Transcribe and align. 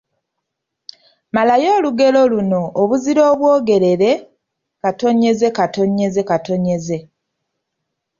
Malayo 1.35 1.69
olugero 1.77 2.21
luno: 2.31 2.61
Obuzira 2.81 3.21
obwogerere… 3.31 4.11